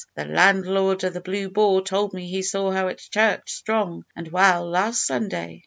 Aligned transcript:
The 0.15 0.25
landlord 0.25 1.03
of 1.03 1.13
the 1.13 1.21
`Blue 1.21 1.53
Boar' 1.53 1.83
told 1.83 2.11
me 2.15 2.25
he 2.27 2.41
saw 2.41 2.71
her 2.71 2.89
at 2.89 2.97
church 2.97 3.51
strong 3.51 4.03
and 4.15 4.27
well 4.31 4.67
last 4.67 5.05
Sunday." 5.05 5.59